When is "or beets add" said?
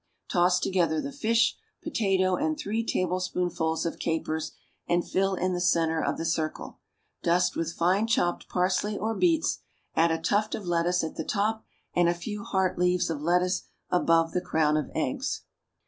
8.97-10.09